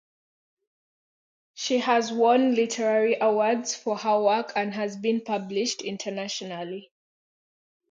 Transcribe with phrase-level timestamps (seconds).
[1.53, 6.91] She has won literary awards for her work and has been published internationally.